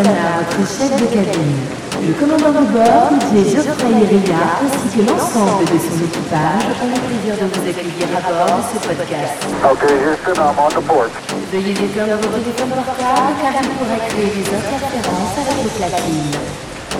Votre 0.00 0.64
chef 0.64 0.96
de 0.96 1.04
cabine. 1.12 1.60
Le 2.00 2.14
commandant 2.16 2.56
de 2.56 2.64
bord, 2.72 3.12
Didier 3.28 3.60
Geoffrey 3.60 4.00
Ria, 4.08 4.40
ainsi 4.64 4.96
que 4.96 5.04
l'ensemble 5.04 5.68
de 5.68 5.76
son 5.76 6.00
équipage 6.00 6.72
ont 6.80 6.88
le 6.88 7.00
plaisir 7.04 7.36
de 7.36 7.44
vous 7.52 7.60
accueillir 7.68 8.08
à 8.16 8.24
bord 8.24 8.64
de 8.64 8.80
ce 8.80 8.80
podcast. 8.80 9.36
Okay, 9.60 9.92
Houston, 10.00 10.40
I'm 10.40 10.56
on 10.56 10.72
the 10.72 10.80
port. 10.88 11.12
Veuillez 11.52 11.76
éteindre 11.76 12.16
vos 12.16 12.32
téléphones 12.32 12.80
portables 12.80 13.36
car 13.44 13.52
il 13.60 13.68
pourrait 13.76 14.08
créer 14.08 14.32
des 14.40 14.48
interférences 14.48 15.36
avec 15.36 15.68
les 15.68 15.72
platines. 15.76 16.32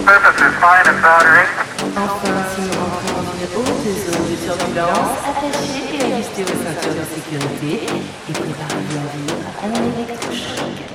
Surface 0.05 0.36
is 0.36 0.52
fine 0.60 0.84
and 0.84 1.00
soldering. 1.00 1.52
Enfin, 1.96 2.36
si 2.52 2.60
nous 2.60 2.77
rentrons 2.84 3.16
dans 3.16 3.32
une 3.32 3.48
haute 3.56 3.80
zone 3.96 4.28
de 4.28 4.36
turbulence, 4.44 5.16
attachez 5.24 5.88
et 5.88 6.05
ajustez 6.05 6.44
vos 6.44 6.60
ceintures 6.60 7.00
de 7.00 7.05
sécurité 7.16 7.88
et 8.28 8.32
préparez-vous 8.36 9.41
à 9.41 9.64
un 9.64 9.88
électrochoc. 9.88 10.89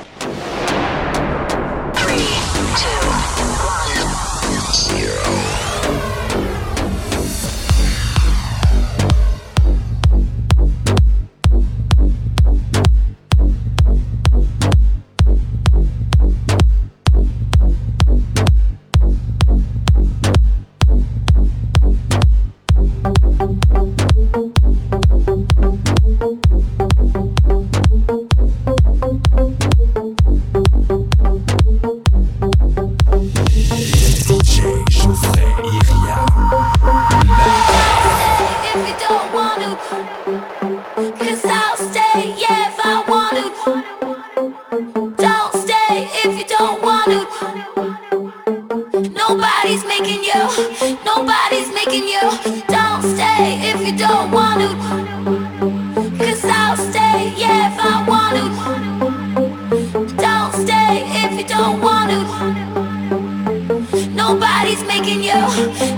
If 2.77 3.05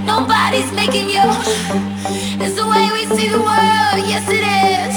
nobody's 0.06 0.72
making 0.72 1.10
you. 1.10 1.23
It's 2.40 2.56
the 2.56 2.68
way 2.68 2.90
we 2.94 3.06
see 3.16 3.28
the 3.28 3.40
world, 3.40 3.98
yes 4.08 4.26
it 4.30 4.44
is. 4.44 4.97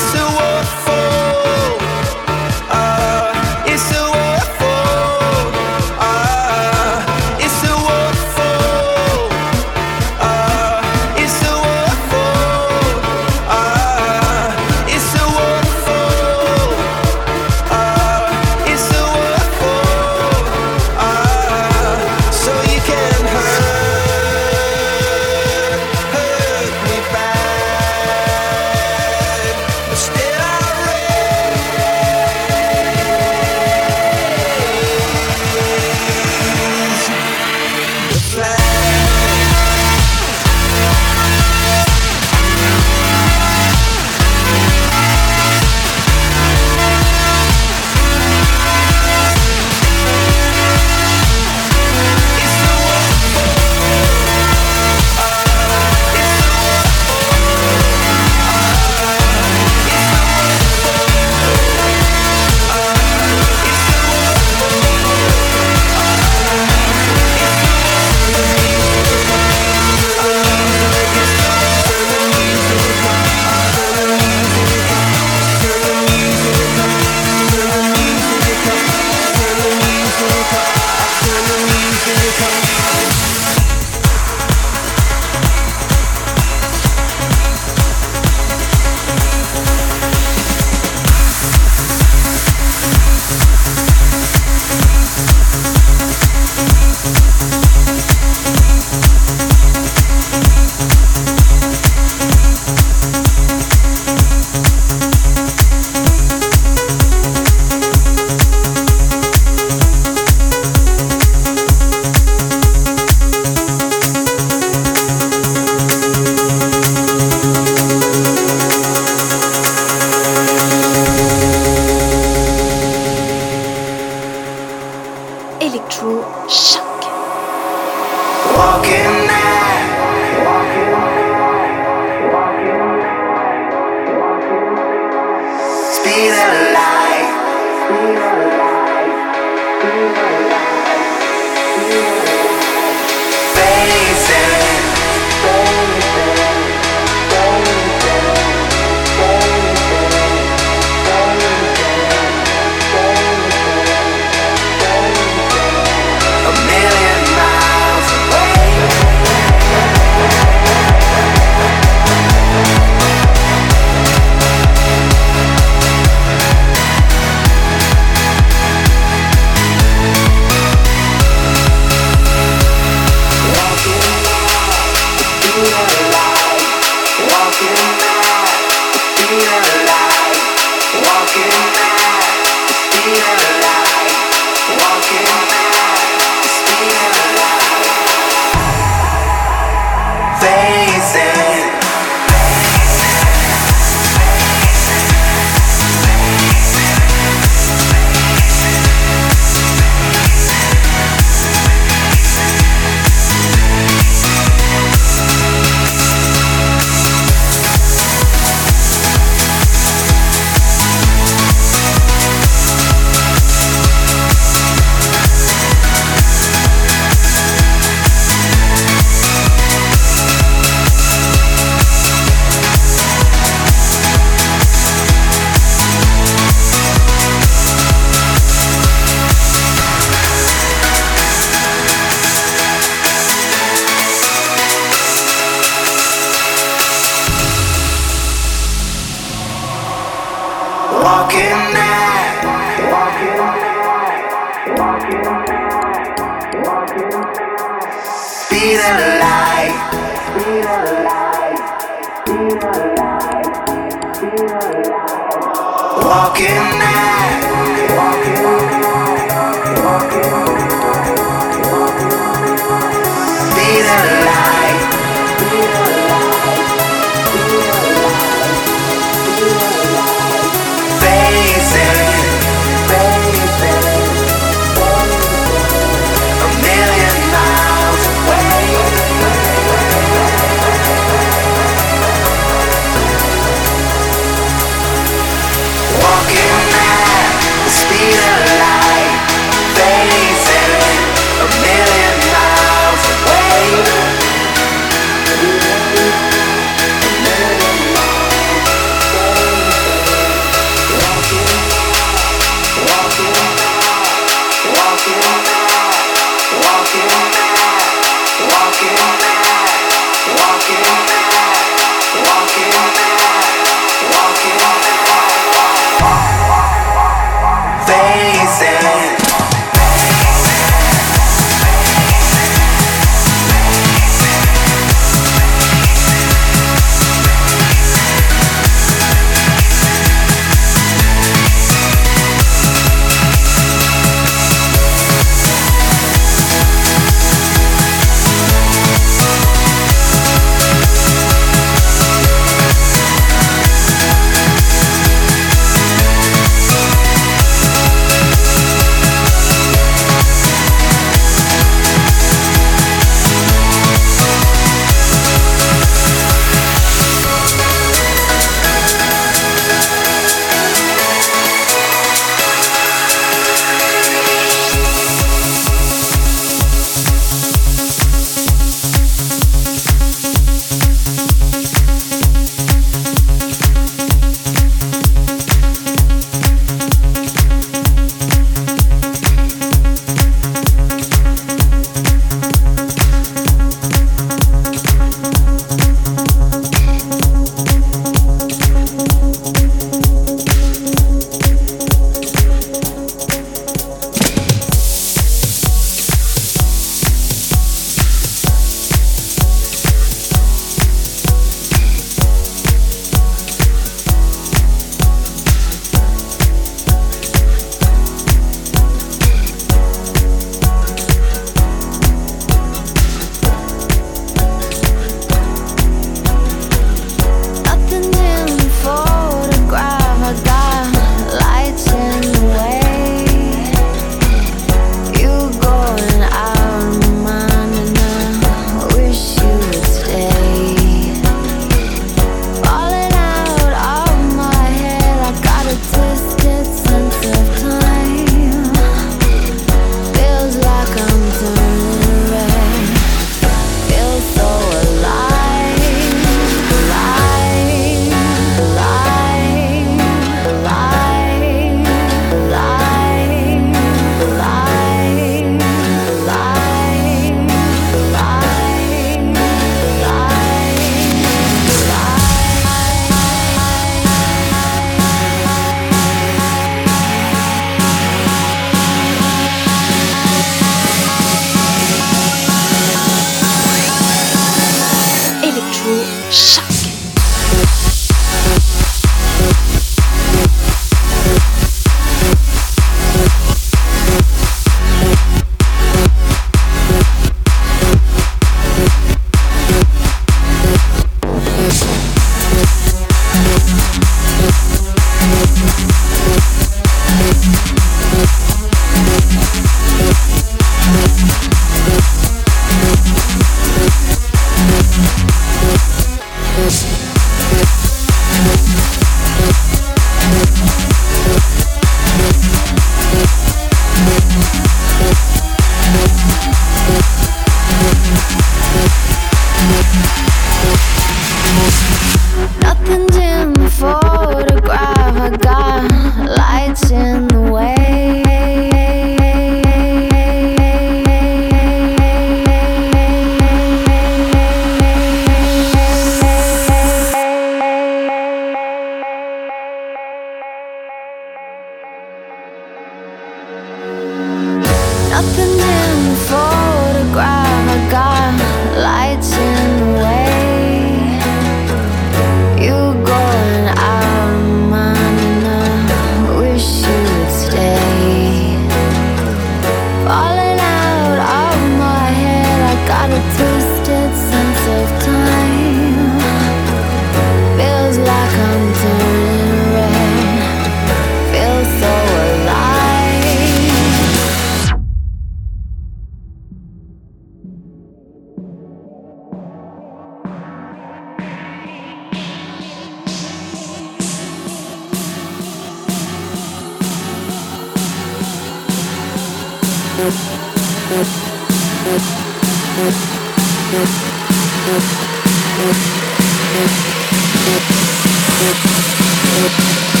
with 599.41 600.00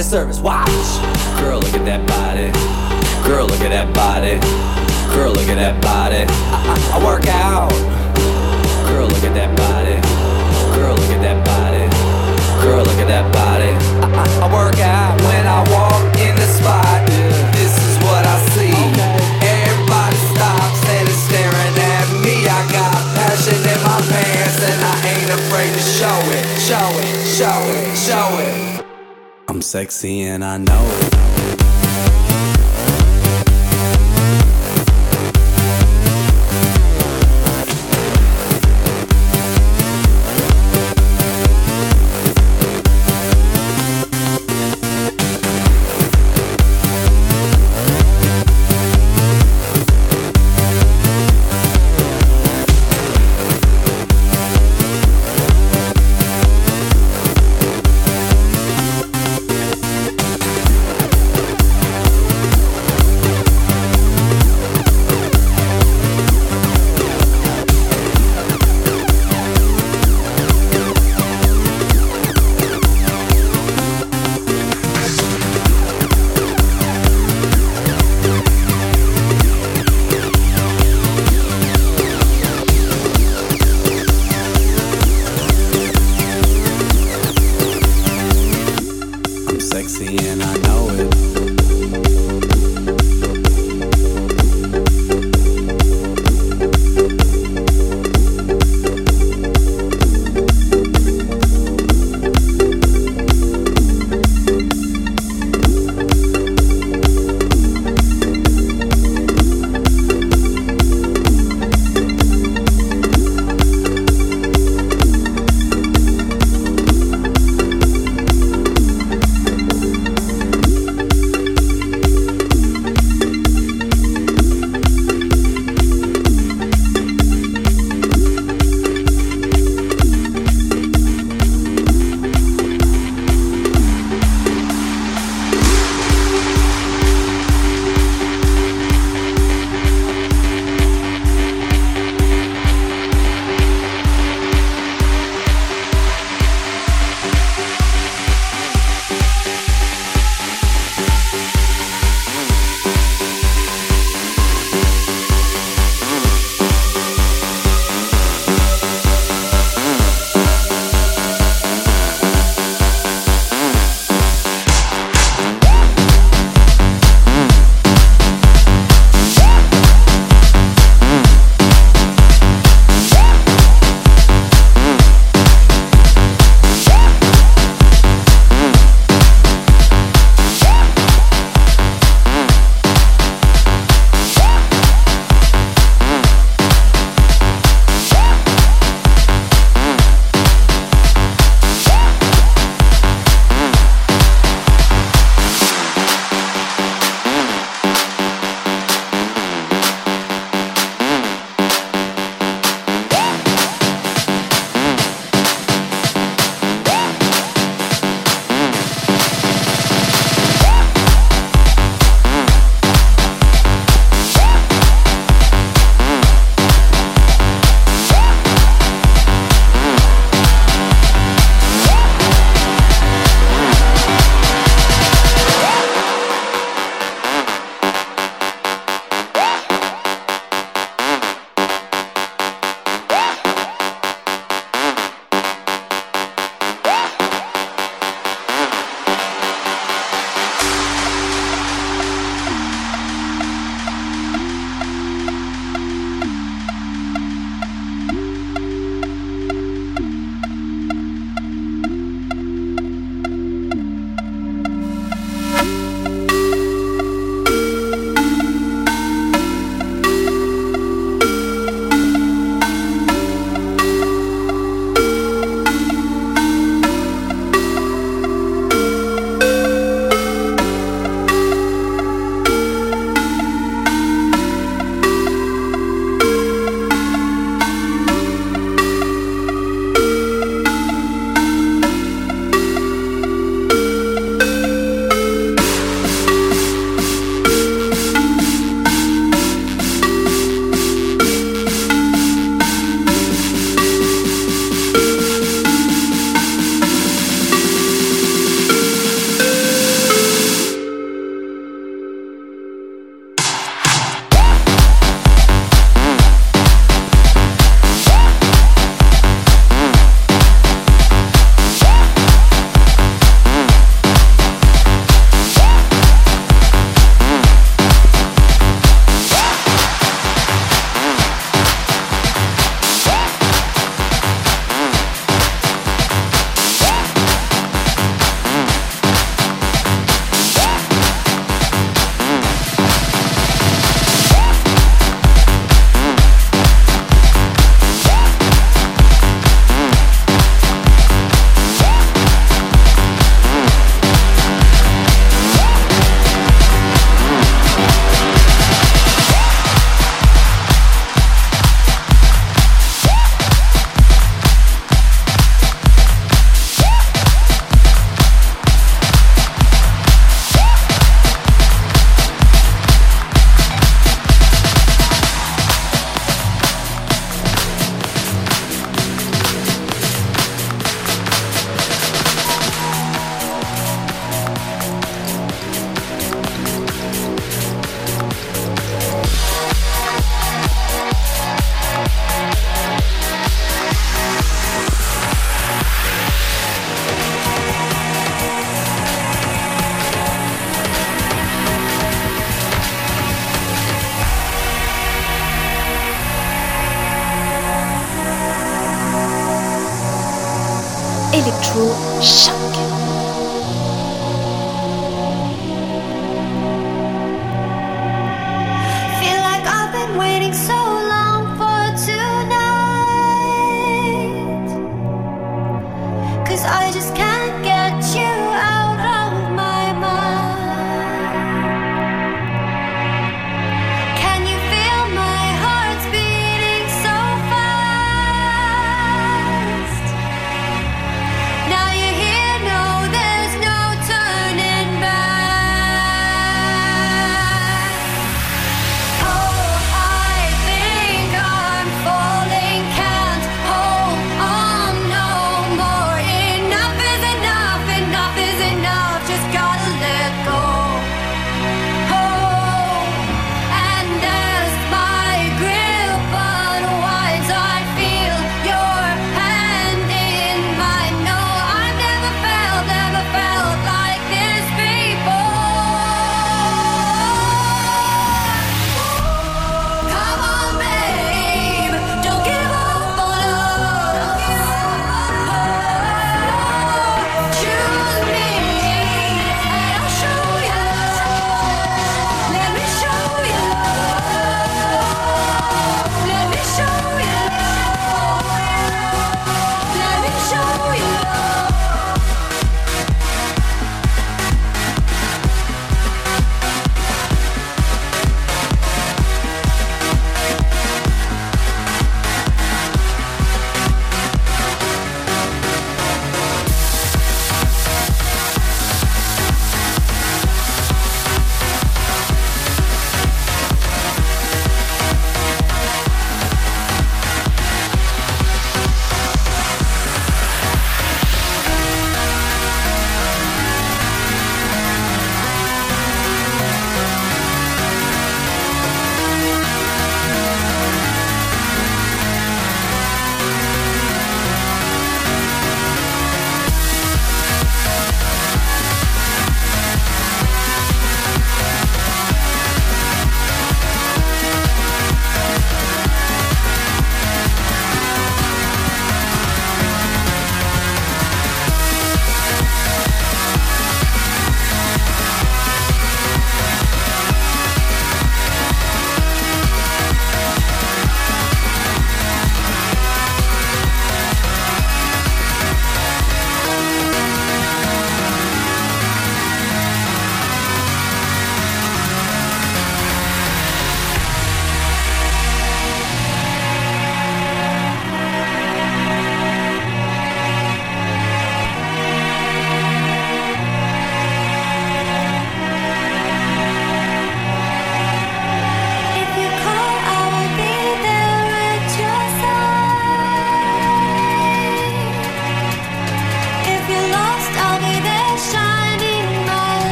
shirt, 0.00 0.14
and 0.14 0.21
sexy 29.72 30.20
and 30.20 30.44
I 30.44 30.58
know 30.58 30.98
it. 31.00 31.11